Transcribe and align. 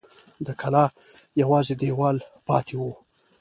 د 0.45 0.47
کلا 0.61 0.85
یوازې 1.41 1.73
دېوال 1.81 2.17
پاته 2.45 2.75
و. 2.81 2.83